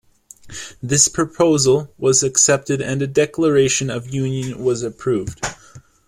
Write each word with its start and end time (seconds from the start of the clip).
This 0.81 1.07
proposal 1.07 1.93
was 1.99 2.23
accepted 2.23 2.81
and 2.81 3.03
a 3.03 3.05
declaration 3.05 3.91
of 3.91 4.11
union 4.11 4.63
was 4.63 4.81
approved. 4.81 5.39